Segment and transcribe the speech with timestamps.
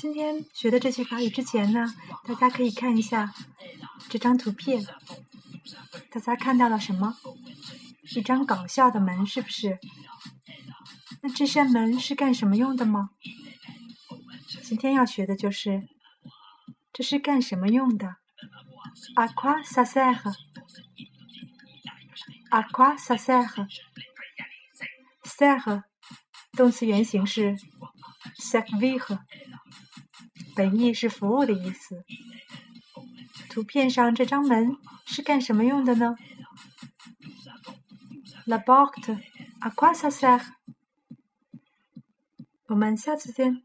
[0.00, 1.94] 今天学的这些法语之前呢，
[2.26, 3.32] 大家可以看一下
[4.08, 4.84] 这张图片。
[6.10, 7.16] 大家看到了什么？
[8.16, 9.78] 一张搞笑的门，是不是？
[11.22, 13.10] 那这扇门是干什么用的吗？
[14.62, 15.88] 今天要学的就是
[16.92, 18.16] 这是干什么用的
[19.14, 20.34] ？À quoi ça sert？À
[22.70, 23.16] quoi ça
[25.24, 25.84] sert？Sert
[26.56, 27.56] 动词原形是
[28.38, 29.18] servir，
[30.54, 32.04] 本意是服务的意思。
[33.50, 34.76] 图片上这张门
[35.06, 36.16] 是干什么用的呢
[38.46, 39.18] ？La porte
[39.60, 40.44] à quoi ça sert？
[42.66, 43.62] 我们下次见。